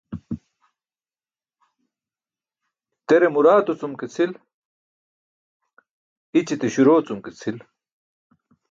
[3.07, 4.31] Tere muraato cum ke cʰil,
[6.39, 7.57] i̇ćite śuroo cum ke cʰil.